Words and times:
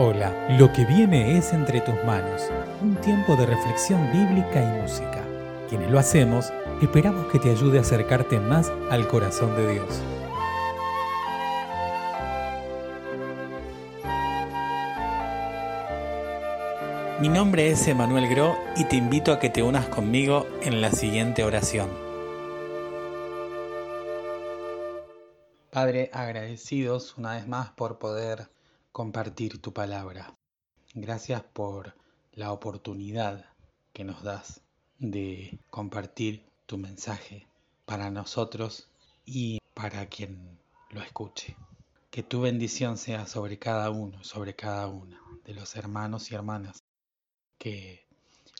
Hola, 0.00 0.32
lo 0.50 0.72
que 0.72 0.84
viene 0.84 1.36
es 1.36 1.52
entre 1.52 1.80
tus 1.80 1.96
manos, 2.04 2.52
un 2.80 2.94
tiempo 3.00 3.34
de 3.34 3.46
reflexión 3.46 4.00
bíblica 4.12 4.62
y 4.62 4.80
música. 4.80 5.24
Quienes 5.68 5.90
lo 5.90 5.98
hacemos, 5.98 6.52
esperamos 6.80 7.26
que 7.32 7.40
te 7.40 7.50
ayude 7.50 7.78
a 7.78 7.80
acercarte 7.80 8.38
más 8.38 8.70
al 8.92 9.08
corazón 9.08 9.56
de 9.56 9.72
Dios. 9.72 10.00
Mi 17.20 17.28
nombre 17.28 17.68
es 17.68 17.88
Emanuel 17.88 18.28
Gro 18.28 18.56
y 18.76 18.84
te 18.84 18.94
invito 18.94 19.32
a 19.32 19.40
que 19.40 19.50
te 19.50 19.64
unas 19.64 19.88
conmigo 19.88 20.46
en 20.62 20.80
la 20.80 20.92
siguiente 20.92 21.42
oración. 21.42 21.88
Padre, 25.70 26.08
agradecidos 26.12 27.18
una 27.18 27.32
vez 27.32 27.48
más 27.48 27.70
por 27.70 27.98
poder 27.98 28.48
compartir 28.98 29.62
tu 29.62 29.72
palabra. 29.72 30.36
Gracias 30.92 31.44
por 31.44 31.94
la 32.32 32.50
oportunidad 32.50 33.44
que 33.92 34.02
nos 34.02 34.24
das 34.24 34.60
de 34.98 35.60
compartir 35.70 36.44
tu 36.66 36.78
mensaje 36.78 37.46
para 37.84 38.10
nosotros 38.10 38.88
y 39.24 39.60
para 39.72 40.06
quien 40.06 40.58
lo 40.90 41.00
escuche. 41.00 41.56
Que 42.10 42.24
tu 42.24 42.40
bendición 42.40 42.98
sea 42.98 43.28
sobre 43.28 43.56
cada 43.60 43.88
uno, 43.90 44.24
sobre 44.24 44.56
cada 44.56 44.88
una 44.88 45.22
de 45.44 45.54
los 45.54 45.76
hermanos 45.76 46.32
y 46.32 46.34
hermanas 46.34 46.82
que 47.56 48.04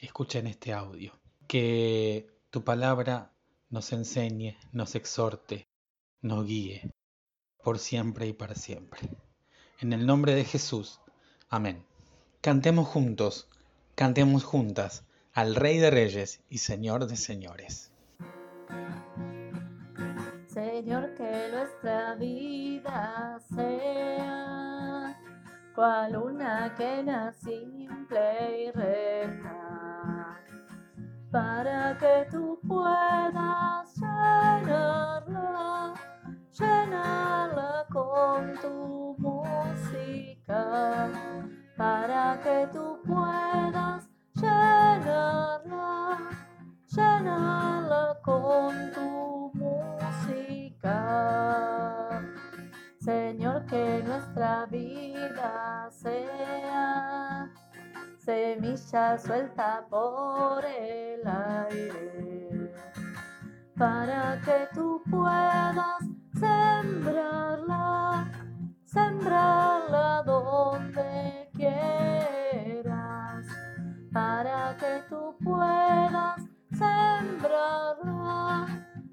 escuchen 0.01 0.47
este 0.47 0.73
audio. 0.73 1.19
Que 1.49 2.29
tu 2.51 2.63
palabra 2.63 3.33
nos 3.71 3.93
enseñe, 3.93 4.57
nos 4.71 4.95
exhorte, 4.95 5.67
nos 6.23 6.47
guíe 6.47 6.93
por 7.61 7.81
siempre 7.81 8.29
y 8.29 8.33
para 8.33 8.55
siempre. 8.55 9.01
En 9.81 9.93
el 9.93 10.07
nombre 10.07 10.35
de 10.35 10.45
Jesús. 10.45 11.01
Amén. 11.49 11.85
Cantemos 12.41 12.89
juntos, 12.89 13.49
cantemos 13.95 14.43
juntas 14.43 15.05
al 15.33 15.55
Rey 15.55 15.79
de 15.79 15.93
Reyes 15.93 16.41
y 16.51 16.59
Señor 16.59 17.07
de 17.07 17.17
Señores. 17.17 17.93
Señor, 20.49 21.15
que 21.15 21.49
nuestra 21.53 22.17
vida 22.17 23.39
sea 23.55 25.17
cual 25.77 26.17
una 26.17 26.75
quena 26.75 27.33
simple 27.35 28.65
y 28.65 28.73
recta, 28.73 30.41
para 31.31 31.97
que 31.99 32.27
tú 32.33 32.59
puedas 32.67 33.95
llenarla, 33.95 35.95
llenarla 36.59 37.87
con 37.93 38.55
tu 38.61 39.17
para 41.77 42.41
que 42.43 42.67
tú 42.73 42.99
puedas 43.07 44.09
llenarla, 44.35 46.19
llenarla 46.87 48.19
con 48.23 48.91
tu 48.93 49.53
música. 49.55 50.99
Señor, 52.99 53.67
que 53.67 54.03
nuestra 54.07 54.67
vida 54.67 55.89
sea 55.91 57.51
semilla 58.29 59.19
suelta 59.19 59.87
por 59.89 60.65
el 60.65 61.21
aire, 61.27 62.73
para 63.77 64.41
que 64.45 64.69
tú 64.75 65.03
puedas 65.11 66.05
sembrarla, 66.35 67.88
sembrarla 68.99 70.23
donde 70.25 71.49
quieras, 71.55 73.47
para 74.13 74.77
que 74.77 75.03
tú 75.09 75.37
puedas 75.45 76.43
sembrarla, 76.71 78.67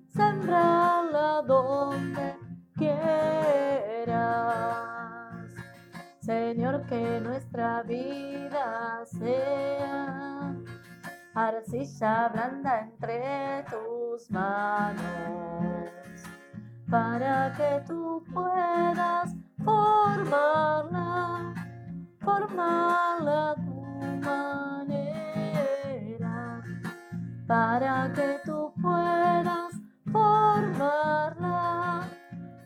sembrarla 0.10 1.44
donde 1.46 2.36
quieras. 2.76 4.16
Señor, 6.20 6.86
que 6.88 7.22
nuestra 7.22 7.84
vida 7.84 9.04
sea 9.06 10.56
arcilla 11.36 12.30
blanda 12.30 12.80
entre 12.82 13.64
tus 13.70 14.32
manos, 14.32 15.02
para 16.90 17.54
que 17.58 17.84
tú 17.86 18.25
para 27.80 28.08
que 28.14 28.40
tú 28.46 28.72
puedas 28.82 29.74
formarla, 30.10 32.08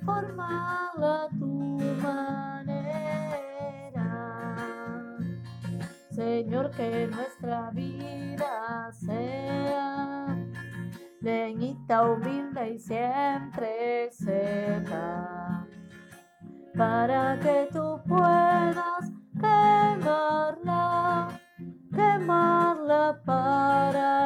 formarla 0.06 1.24
a 1.24 1.30
tu 1.30 1.80
manera. 2.04 2.78
Señor, 6.12 6.70
que 6.78 7.08
nuestra 7.08 7.72
vida 7.72 8.92
sea 8.92 10.38
leñita 11.22 12.04
humilde 12.04 12.74
y 12.76 12.80
siempre 12.80 14.12
seca, 14.12 15.66
para 16.78 17.40
que 17.40 17.68
tú 17.74 18.00
puedas 18.08 19.12
quemarla, 19.42 21.30
quemarla 21.96 23.20
para 23.26 24.19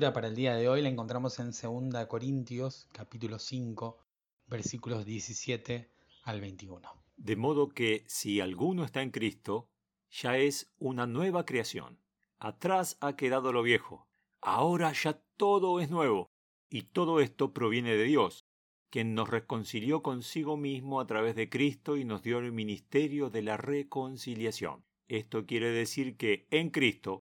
lectura 0.00 0.14
para 0.14 0.28
el 0.28 0.34
día 0.34 0.54
de 0.54 0.66
hoy 0.66 0.80
la 0.80 0.88
encontramos 0.88 1.38
en 1.40 1.50
2 1.50 2.06
Corintios 2.06 2.88
capítulo 2.90 3.38
5 3.38 3.98
versículos 4.46 5.04
17 5.04 5.90
al 6.22 6.40
21. 6.40 6.88
De 7.18 7.36
modo 7.36 7.68
que 7.68 8.04
si 8.06 8.40
alguno 8.40 8.84
está 8.84 9.02
en 9.02 9.10
Cristo, 9.10 9.68
ya 10.08 10.38
es 10.38 10.72
una 10.78 11.06
nueva 11.06 11.44
creación. 11.44 12.00
Atrás 12.38 12.96
ha 13.02 13.14
quedado 13.14 13.52
lo 13.52 13.62
viejo. 13.62 14.08
Ahora 14.40 14.90
ya 14.92 15.20
todo 15.36 15.80
es 15.80 15.90
nuevo. 15.90 16.30
Y 16.70 16.84
todo 16.84 17.20
esto 17.20 17.52
proviene 17.52 17.94
de 17.94 18.04
Dios, 18.04 18.46
quien 18.88 19.14
nos 19.14 19.28
reconcilió 19.28 20.02
consigo 20.02 20.56
mismo 20.56 21.00
a 21.00 21.06
través 21.06 21.36
de 21.36 21.50
Cristo 21.50 21.98
y 21.98 22.06
nos 22.06 22.22
dio 22.22 22.38
el 22.38 22.52
ministerio 22.52 23.28
de 23.28 23.42
la 23.42 23.58
reconciliación. 23.58 24.82
Esto 25.08 25.44
quiere 25.44 25.70
decir 25.70 26.16
que 26.16 26.46
en 26.50 26.70
Cristo 26.70 27.20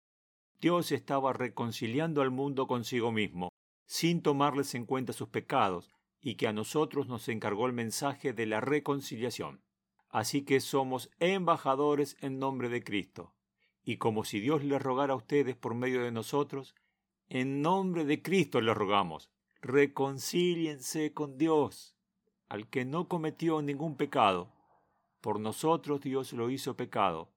Dios 0.59 0.91
estaba 0.91 1.33
reconciliando 1.33 2.21
al 2.21 2.31
mundo 2.31 2.65
consigo 2.65 3.11
mismo, 3.11 3.49
sin 3.85 4.21
tomarles 4.23 4.73
en 4.73 4.85
cuenta 4.85 5.13
sus 5.13 5.29
pecados, 5.29 5.91
y 6.19 6.35
que 6.35 6.47
a 6.47 6.53
nosotros 6.53 7.07
nos 7.07 7.29
encargó 7.29 7.67
el 7.67 7.73
mensaje 7.73 8.33
de 8.33 8.47
la 8.47 8.59
reconciliación. 8.59 9.61
Así 10.09 10.43
que 10.43 10.59
somos 10.59 11.11
embajadores 11.19 12.17
en 12.21 12.39
nombre 12.39 12.69
de 12.69 12.83
Cristo. 12.83 13.33
Y 13.83 13.97
como 13.97 14.23
si 14.23 14.39
Dios 14.39 14.63
les 14.63 14.81
rogara 14.81 15.13
a 15.13 15.17
ustedes 15.17 15.55
por 15.55 15.75
medio 15.75 16.01
de 16.01 16.11
nosotros, 16.11 16.75
en 17.29 17.61
nombre 17.61 18.03
de 18.03 18.21
Cristo 18.21 18.59
les 18.59 18.75
rogamos, 18.75 19.29
reconcíliense 19.61 21.13
con 21.13 21.37
Dios, 21.37 21.95
al 22.49 22.67
que 22.67 22.83
no 22.83 23.07
cometió 23.07 23.61
ningún 23.61 23.95
pecado. 23.95 24.51
Por 25.21 25.39
nosotros 25.39 26.01
Dios 26.01 26.33
lo 26.33 26.49
hizo 26.49 26.75
pecado, 26.75 27.31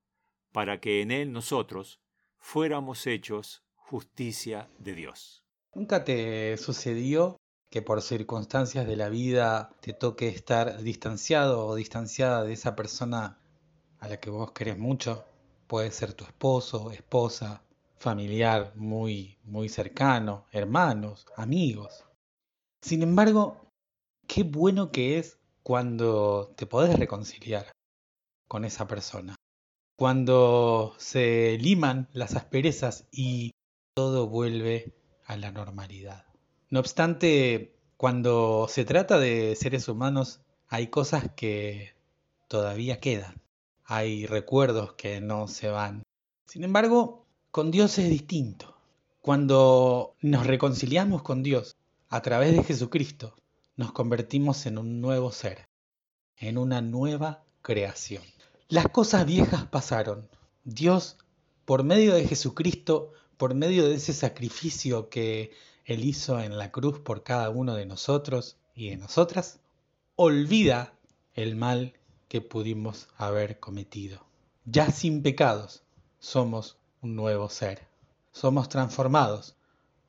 para 0.53 0.81
que 0.81 1.03
en 1.03 1.11
él 1.11 1.33
nosotros 1.33 2.01
fuéramos 2.41 3.07
hechos 3.07 3.63
justicia 3.77 4.69
de 4.79 4.95
Dios. 4.95 5.45
¿Nunca 5.75 6.05
te 6.05 6.57
sucedió 6.57 7.37
que 7.71 7.83
por 7.83 8.03
circunstancias 8.03 8.87
de 8.87 8.97
la 8.97 9.09
vida 9.09 9.77
te 9.81 9.93
toque 9.93 10.29
estar 10.29 10.83
distanciado 10.83 11.67
o 11.67 11.75
distanciada 11.77 12.43
de 12.43 12.55
esa 12.55 12.75
persona 12.75 13.39
a 14.01 14.09
la 14.09 14.19
que 14.19 14.31
vos 14.31 14.51
querés 14.53 14.79
mucho? 14.79 15.25
Puede 15.69 15.93
ser 15.93 16.15
tu 16.15 16.25
esposo, 16.25 16.91
esposa, 16.91 17.63
familiar 17.97 18.73
muy, 18.75 19.39
muy 19.45 19.69
cercano, 19.69 20.47
hermanos, 20.51 21.27
amigos. 21.37 22.05
Sin 22.83 23.03
embargo, 23.03 23.71
qué 24.27 24.43
bueno 24.43 24.91
que 24.91 25.19
es 25.19 25.39
cuando 25.63 26.53
te 26.57 26.67
podés 26.67 26.99
reconciliar 26.99 27.71
con 28.49 28.65
esa 28.65 28.89
persona. 28.89 29.37
Cuando 30.01 30.95
se 30.97 31.59
liman 31.61 32.09
las 32.15 32.35
asperezas 32.35 33.07
y 33.13 33.51
todo 33.93 34.29
vuelve 34.29 34.95
a 35.27 35.37
la 35.37 35.53
normalidad. 35.53 36.25
No 36.71 36.81
obstante, 36.81 37.77
cuando 37.99 38.67
se 38.71 38.87
trata 38.87 39.19
de 39.19 39.55
seres 39.57 39.89
humanos, 39.89 40.41
hay 40.69 40.87
cosas 40.87 41.31
que 41.37 41.93
todavía 42.49 42.99
quedan. 42.99 43.43
hay 43.85 44.25
recuerdos 44.25 44.95
que 44.95 45.21
no 45.21 45.49
se 45.49 45.69
van. 45.69 46.03
Sin 46.47 46.65
embargo, 46.65 47.27
con 47.51 47.71
Dios 47.71 47.99
es 47.99 48.09
distinto. 48.09 48.79
Cuando 49.21 50.17
nos 50.23 50.47
reconciliamos 50.47 51.21
con 51.23 51.43
Dios 51.43 51.77
a 52.09 52.23
través 52.23 52.57
de 52.57 52.65
Jesucristo, 52.65 53.37
nos 53.77 53.93
convertimos 53.93 54.65
en 54.65 54.79
un 54.79 55.03
nuevo 55.03 55.31
ser, 55.31 55.67
en 56.39 56.57
una 56.57 56.81
nueva 56.81 57.45
creación. 57.61 58.23
Las 58.71 58.87
cosas 58.87 59.27
viejas 59.27 59.67
pasaron. 59.67 60.29
Dios, 60.63 61.19
por 61.65 61.83
medio 61.83 62.15
de 62.15 62.29
Jesucristo, 62.29 63.11
por 63.37 63.53
medio 63.53 63.89
de 63.89 63.97
ese 63.97 64.13
sacrificio 64.13 65.09
que 65.09 65.51
Él 65.85 66.05
hizo 66.05 66.39
en 66.39 66.57
la 66.57 66.71
cruz 66.71 67.01
por 67.01 67.25
cada 67.25 67.51
uno 67.51 67.75
de 67.75 67.85
nosotros 67.85 68.59
y 68.77 68.91
de 68.91 68.97
nosotras, 68.97 69.59
olvida 70.15 70.95
el 71.35 71.57
mal 71.57 71.95
que 72.29 72.43
pudimos 72.43 73.09
haber 73.17 73.59
cometido. 73.59 74.25
Ya 74.67 74.93
sin 74.93 75.25
pecados 75.25 75.83
somos 76.21 76.79
un 77.03 77.17
nuevo 77.17 77.49
ser. 77.49 77.89
Somos 78.31 78.69
transformados 78.69 79.57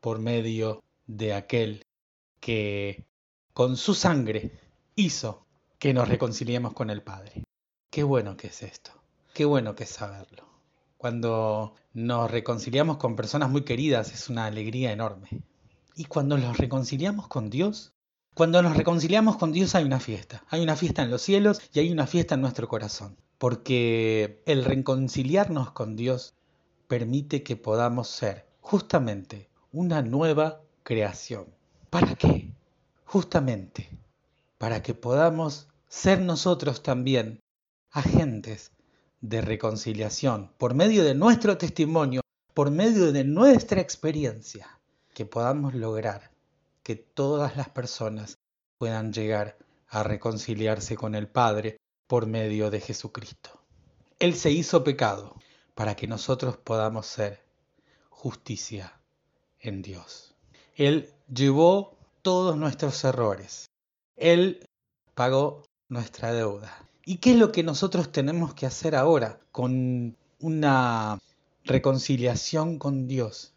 por 0.01 0.19
medio 0.19 0.83
de 1.07 1.33
aquel 1.33 1.81
que 2.39 3.07
con 3.53 3.75
su 3.75 3.95
sangre 3.95 4.59
hizo 4.95 5.47
que 5.79 5.95
nos 5.95 6.07
reconciliemos 6.07 6.73
con 6.73 6.91
el 6.91 7.01
Padre. 7.01 7.43
Qué 7.91 8.03
bueno 8.03 8.37
que 8.37 8.47
es 8.47 8.63
esto. 8.63 8.91
Qué 9.33 9.43
bueno 9.43 9.75
que 9.75 9.83
es 9.83 9.89
saberlo. 9.89 10.47
Cuando 10.97 11.75
nos 11.93 12.31
reconciliamos 12.31 12.95
con 12.97 13.17
personas 13.17 13.49
muy 13.49 13.63
queridas 13.63 14.13
es 14.13 14.29
una 14.29 14.45
alegría 14.45 14.93
enorme. 14.93 15.27
Y 15.95 16.05
cuando 16.05 16.37
nos 16.37 16.57
reconciliamos 16.57 17.27
con 17.27 17.49
Dios, 17.49 17.93
cuando 18.33 18.61
nos 18.61 18.77
reconciliamos 18.77 19.35
con 19.35 19.51
Dios 19.51 19.75
hay 19.75 19.83
una 19.83 19.99
fiesta. 19.99 20.43
Hay 20.49 20.61
una 20.61 20.77
fiesta 20.77 21.03
en 21.03 21.11
los 21.11 21.21
cielos 21.21 21.61
y 21.73 21.79
hay 21.79 21.91
una 21.91 22.07
fiesta 22.07 22.35
en 22.35 22.41
nuestro 22.41 22.69
corazón. 22.69 23.17
Porque 23.37 24.41
el 24.45 24.63
reconciliarnos 24.63 25.71
con 25.71 25.97
Dios 25.97 26.33
permite 26.87 27.43
que 27.43 27.57
podamos 27.57 28.07
ser 28.07 28.47
justamente 28.61 29.49
una 29.73 30.01
nueva 30.01 30.61
creación. 30.83 31.45
¿Para 31.89 32.15
qué? 32.15 32.53
Justamente 33.03 33.89
para 34.57 34.81
que 34.81 34.93
podamos 34.93 35.67
ser 35.89 36.21
nosotros 36.21 36.83
también 36.83 37.41
agentes 37.91 38.71
de 39.21 39.41
reconciliación 39.41 40.51
por 40.57 40.73
medio 40.73 41.03
de 41.03 41.13
nuestro 41.13 41.57
testimonio, 41.57 42.21
por 42.53 42.71
medio 42.71 43.11
de 43.11 43.23
nuestra 43.23 43.81
experiencia, 43.81 44.79
que 45.13 45.25
podamos 45.25 45.73
lograr 45.73 46.31
que 46.83 46.95
todas 46.95 47.55
las 47.57 47.69
personas 47.69 48.37
puedan 48.77 49.13
llegar 49.13 49.57
a 49.87 50.03
reconciliarse 50.03 50.95
con 50.95 51.15
el 51.15 51.27
Padre 51.27 51.77
por 52.07 52.25
medio 52.25 52.71
de 52.71 52.79
Jesucristo. 52.79 53.61
Él 54.19 54.35
se 54.35 54.51
hizo 54.51 54.83
pecado 54.83 55.35
para 55.75 55.95
que 55.95 56.07
nosotros 56.07 56.57
podamos 56.57 57.05
ser 57.07 57.41
justicia 58.09 58.99
en 59.59 59.81
Dios. 59.81 60.35
Él 60.75 61.13
llevó 61.33 61.97
todos 62.21 62.57
nuestros 62.57 63.03
errores. 63.03 63.69
Él 64.15 64.65
pagó 65.15 65.63
nuestra 65.89 66.33
deuda. 66.33 66.90
¿Y 67.05 67.17
qué 67.17 67.31
es 67.31 67.37
lo 67.37 67.51
que 67.51 67.63
nosotros 67.63 68.11
tenemos 68.11 68.53
que 68.53 68.65
hacer 68.65 68.95
ahora 68.95 69.39
con 69.51 70.17
una 70.39 71.19
reconciliación 71.63 72.77
con 72.77 73.07
Dios 73.07 73.53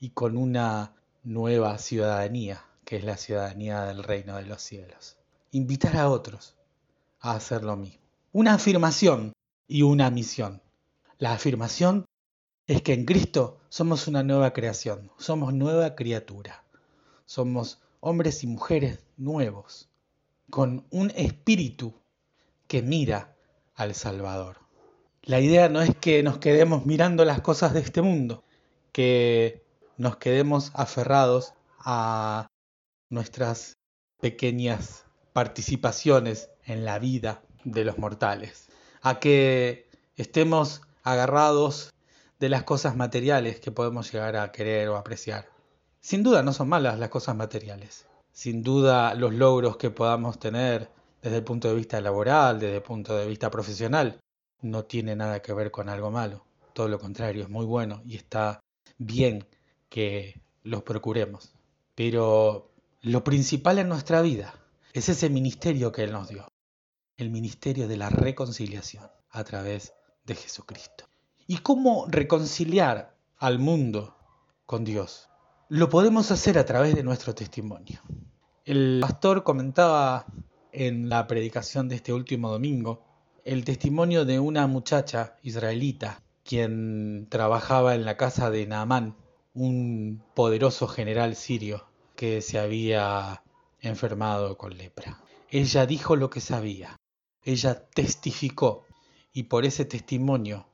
y 0.00 0.10
con 0.10 0.36
una 0.36 0.94
nueva 1.22 1.78
ciudadanía? 1.78 2.64
que 2.88 2.96
es 2.96 3.04
la 3.04 3.18
ciudadanía 3.18 3.82
del 3.82 4.02
reino 4.02 4.36
de 4.36 4.46
los 4.46 4.62
cielos. 4.62 5.18
Invitar 5.50 5.98
a 5.98 6.08
otros 6.08 6.56
a 7.20 7.32
hacer 7.32 7.62
lo 7.62 7.76
mismo. 7.76 8.00
Una 8.32 8.54
afirmación 8.54 9.34
y 9.66 9.82
una 9.82 10.10
misión. 10.10 10.62
La 11.18 11.34
afirmación 11.34 12.06
es 12.66 12.80
que 12.80 12.94
en 12.94 13.04
Cristo 13.04 13.60
somos 13.68 14.08
una 14.08 14.22
nueva 14.22 14.54
creación, 14.54 15.10
somos 15.18 15.52
nueva 15.52 15.96
criatura, 15.96 16.64
somos 17.26 17.82
hombres 18.00 18.42
y 18.42 18.46
mujeres 18.46 19.00
nuevos, 19.18 19.90
con 20.48 20.86
un 20.88 21.10
espíritu 21.10 21.92
que 22.68 22.82
mira 22.82 23.34
al 23.74 23.94
Salvador. 23.94 24.58
La 25.22 25.40
idea 25.40 25.68
no 25.68 25.82
es 25.82 25.96
que 25.96 26.22
nos 26.22 26.38
quedemos 26.38 26.86
mirando 26.86 27.24
las 27.24 27.40
cosas 27.40 27.74
de 27.74 27.80
este 27.80 28.02
mundo, 28.02 28.44
que 28.92 29.64
nos 29.96 30.16
quedemos 30.16 30.70
aferrados 30.74 31.54
a 31.80 32.46
nuestras 33.10 33.76
pequeñas 34.20 35.04
participaciones 35.32 36.50
en 36.64 36.84
la 36.84 36.98
vida 36.98 37.42
de 37.64 37.84
los 37.84 37.98
mortales, 37.98 38.68
a 39.02 39.18
que 39.18 39.88
estemos 40.16 40.82
agarrados 41.02 41.92
de 42.38 42.48
las 42.48 42.64
cosas 42.64 42.96
materiales 42.96 43.60
que 43.60 43.72
podemos 43.72 44.12
llegar 44.12 44.36
a 44.36 44.52
querer 44.52 44.88
o 44.88 44.96
apreciar. 44.96 45.48
Sin 46.00 46.22
duda 46.22 46.42
no 46.42 46.52
son 46.52 46.68
malas 46.68 46.98
las 46.98 47.08
cosas 47.08 47.34
materiales, 47.36 48.06
sin 48.32 48.62
duda 48.62 49.14
los 49.14 49.32
logros 49.32 49.76
que 49.76 49.90
podamos 49.90 50.38
tener 50.38 50.90
desde 51.22 51.38
el 51.38 51.44
punto 51.44 51.68
de 51.68 51.74
vista 51.74 52.00
laboral, 52.00 52.60
desde 52.60 52.76
el 52.76 52.82
punto 52.82 53.16
de 53.16 53.26
vista 53.26 53.50
profesional, 53.50 54.20
no 54.62 54.84
tiene 54.84 55.14
nada 55.16 55.40
que 55.40 55.52
ver 55.52 55.70
con 55.70 55.88
algo 55.88 56.10
malo, 56.10 56.44
todo 56.72 56.88
lo 56.88 56.98
contrario, 56.98 57.42
es 57.42 57.48
muy 57.48 57.66
bueno 57.66 58.02
y 58.04 58.16
está 58.16 58.60
bien 58.98 59.46
que 59.88 60.40
los 60.62 60.82
procuremos. 60.82 61.54
Pero 61.94 62.70
lo 63.02 63.24
principal 63.24 63.78
en 63.78 63.88
nuestra 63.88 64.20
vida 64.22 64.54
es 64.92 65.08
ese 65.08 65.30
ministerio 65.30 65.92
que 65.92 66.04
Él 66.04 66.12
nos 66.12 66.28
dio, 66.28 66.46
el 67.16 67.30
ministerio 67.30 67.88
de 67.88 67.96
la 67.96 68.10
reconciliación 68.10 69.08
a 69.30 69.44
través 69.44 69.94
de 70.24 70.34
Jesucristo. 70.34 71.04
¿Y 71.46 71.58
cómo 71.58 72.06
reconciliar 72.08 73.16
al 73.38 73.58
mundo 73.58 74.16
con 74.66 74.84
Dios? 74.84 75.28
Lo 75.68 75.88
podemos 75.88 76.30
hacer 76.30 76.58
a 76.58 76.64
través 76.64 76.94
de 76.94 77.02
nuestro 77.02 77.34
testimonio. 77.34 78.00
El 78.64 78.98
pastor 79.00 79.42
comentaba 79.44 80.26
en 80.72 81.08
la 81.08 81.26
predicación 81.26 81.88
de 81.88 81.96
este 81.96 82.12
último 82.12 82.50
domingo 82.50 83.02
el 83.44 83.64
testimonio 83.64 84.26
de 84.26 84.38
una 84.40 84.66
muchacha 84.66 85.36
israelita 85.42 86.22
quien 86.44 87.26
trabajaba 87.30 87.94
en 87.94 88.04
la 88.04 88.16
casa 88.16 88.50
de 88.50 88.66
Naamán, 88.66 89.16
un 89.54 90.22
poderoso 90.34 90.86
general 90.86 91.34
sirio 91.34 91.86
que 92.14 92.42
se 92.42 92.58
había 92.58 93.42
enfermado 93.80 94.58
con 94.58 94.76
lepra. 94.76 95.22
Ella 95.50 95.86
dijo 95.86 96.16
lo 96.16 96.30
que 96.30 96.40
sabía, 96.40 96.96
ella 97.42 97.88
testificó 97.88 98.84
y 99.32 99.44
por 99.44 99.64
ese 99.64 99.84
testimonio 99.84 100.66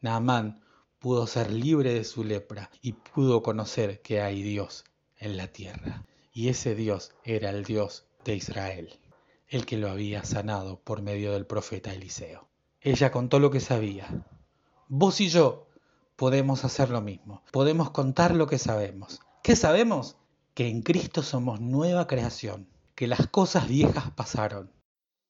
Naamán 0.00 0.62
pudo 0.98 1.26
ser 1.26 1.50
libre 1.50 1.92
de 1.94 2.04
su 2.04 2.22
lepra 2.22 2.70
y 2.80 2.92
pudo 2.92 3.42
conocer 3.42 4.00
que 4.02 4.20
hay 4.20 4.42
Dios 4.42 4.84
en 5.18 5.36
la 5.36 5.48
tierra. 5.48 6.04
Y 6.32 6.48
ese 6.48 6.74
Dios 6.76 7.12
era 7.24 7.50
el 7.50 7.64
Dios 7.64 8.06
de 8.24 8.36
Israel, 8.36 8.98
el 9.52 9.66
que 9.66 9.76
lo 9.76 9.90
había 9.90 10.24
sanado 10.24 10.80
por 10.80 11.02
medio 11.02 11.32
del 11.34 11.46
profeta 11.46 11.92
Eliseo. 11.92 12.48
Ella 12.80 13.12
contó 13.12 13.38
lo 13.38 13.50
que 13.50 13.60
sabía. 13.60 14.24
Vos 14.88 15.20
y 15.20 15.28
yo 15.28 15.68
podemos 16.16 16.64
hacer 16.64 16.90
lo 16.90 17.02
mismo, 17.02 17.42
podemos 17.52 17.90
contar 17.90 18.34
lo 18.34 18.46
que 18.46 18.58
sabemos. 18.58 19.20
¿Qué 19.42 19.54
sabemos? 19.54 20.16
que 20.54 20.68
en 20.68 20.82
Cristo 20.82 21.22
somos 21.22 21.60
nueva 21.60 22.06
creación, 22.06 22.68
que 22.94 23.06
las 23.06 23.26
cosas 23.26 23.68
viejas 23.68 24.10
pasaron 24.10 24.70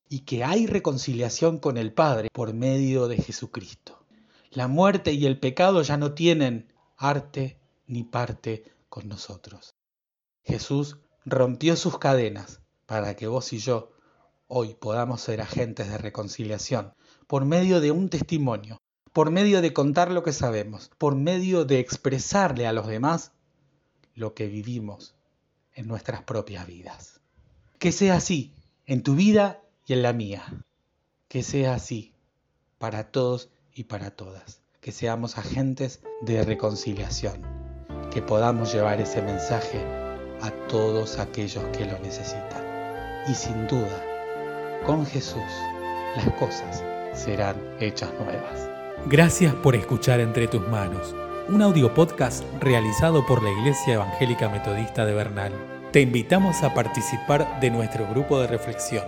y 0.08 0.20
que 0.20 0.44
hay 0.44 0.66
reconciliación 0.66 1.58
con 1.58 1.78
el 1.78 1.92
Padre 1.92 2.28
por 2.32 2.52
medio 2.54 3.08
de 3.08 3.18
Jesucristo. 3.18 4.04
La 4.50 4.68
muerte 4.68 5.12
y 5.12 5.26
el 5.26 5.38
pecado 5.38 5.82
ya 5.82 5.96
no 5.96 6.12
tienen 6.12 6.72
arte 6.96 7.58
ni 7.86 8.02
parte 8.02 8.64
con 8.88 9.08
nosotros. 9.08 9.74
Jesús 10.42 10.98
rompió 11.24 11.76
sus 11.76 11.98
cadenas 11.98 12.60
para 12.86 13.14
que 13.14 13.28
vos 13.28 13.52
y 13.52 13.58
yo 13.58 13.92
hoy 14.54 14.74
podamos 14.74 15.22
ser 15.22 15.40
agentes 15.40 15.88
de 15.88 15.96
reconciliación 15.96 16.92
por 17.26 17.46
medio 17.46 17.80
de 17.80 17.90
un 17.90 18.10
testimonio, 18.10 18.82
por 19.14 19.30
medio 19.30 19.62
de 19.62 19.72
contar 19.72 20.10
lo 20.10 20.22
que 20.22 20.34
sabemos, 20.34 20.90
por 20.98 21.16
medio 21.16 21.64
de 21.64 21.78
expresarle 21.78 22.66
a 22.66 22.74
los 22.74 22.86
demás 22.86 23.32
lo 24.14 24.34
que 24.34 24.48
vivimos 24.48 25.14
en 25.72 25.88
nuestras 25.88 26.22
propias 26.24 26.66
vidas. 26.66 27.22
Que 27.78 27.92
sea 27.92 28.16
así 28.16 28.52
en 28.84 29.02
tu 29.02 29.14
vida 29.14 29.62
y 29.86 29.94
en 29.94 30.02
la 30.02 30.12
mía. 30.12 30.44
Que 31.28 31.42
sea 31.42 31.72
así 31.72 32.12
para 32.76 33.10
todos 33.10 33.48
y 33.72 33.84
para 33.84 34.10
todas. 34.10 34.60
Que 34.82 34.92
seamos 34.92 35.38
agentes 35.38 36.02
de 36.20 36.44
reconciliación. 36.44 37.40
Que 38.10 38.20
podamos 38.20 38.70
llevar 38.70 39.00
ese 39.00 39.22
mensaje 39.22 39.82
a 40.42 40.50
todos 40.68 41.18
aquellos 41.18 41.64
que 41.74 41.86
lo 41.86 41.98
necesitan. 42.00 42.66
Y 43.26 43.34
sin 43.34 43.66
duda, 43.66 44.11
con 44.84 45.06
Jesús, 45.06 45.42
las 46.16 46.30
cosas 46.34 46.82
serán 47.14 47.56
hechas 47.80 48.10
nuevas. 48.24 48.68
Gracias 49.06 49.54
por 49.54 49.74
escuchar 49.74 50.20
Entre 50.20 50.46
tus 50.46 50.66
manos 50.68 51.14
un 51.48 51.60
audio 51.60 51.92
podcast 51.92 52.44
realizado 52.60 53.26
por 53.26 53.42
la 53.42 53.50
Iglesia 53.50 53.94
Evangélica 53.94 54.48
Metodista 54.48 55.04
de 55.04 55.12
Bernal. 55.12 55.52
Te 55.90 56.00
invitamos 56.00 56.62
a 56.62 56.72
participar 56.72 57.60
de 57.60 57.70
nuestro 57.70 58.06
grupo 58.08 58.40
de 58.40 58.46
reflexión. 58.46 59.04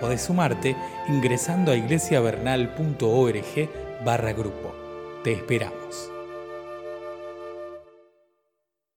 Podés 0.00 0.22
sumarte 0.22 0.76
ingresando 1.08 1.72
a 1.72 1.76
iglesiavernal.org 1.76 3.70
barra 4.04 4.32
grupo. 4.32 4.74
Te 5.24 5.32
esperamos. 5.32 6.17